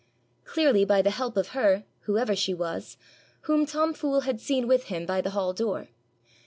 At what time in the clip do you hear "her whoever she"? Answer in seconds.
1.49-2.55